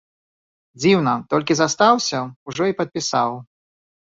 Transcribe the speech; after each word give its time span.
Дзіўна, 0.79 1.13
толькі 1.33 1.57
застаўся, 1.59 2.19
ужо 2.53 2.63
і 2.71 2.77
падпісаў. 2.81 3.39